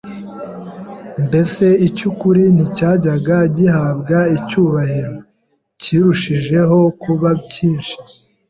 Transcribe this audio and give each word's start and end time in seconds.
mbese 1.25 1.65
icy’ukuri 1.87 2.43
nticyajyaga 2.55 3.37
guhabwa 3.55 4.19
icyubahiro 4.37 5.13
kirushijeho 5.81 6.77
kuba 7.01 7.29
cyinshi, 7.51 7.95